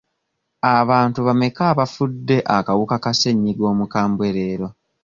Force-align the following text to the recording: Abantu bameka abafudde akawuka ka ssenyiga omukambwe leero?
Abantu 0.77 1.19
bameka 1.27 1.61
abafudde 1.71 2.37
akawuka 2.57 2.95
ka 3.03 3.11
ssenyiga 3.15 3.63
omukambwe 3.71 4.27
leero? 4.35 4.67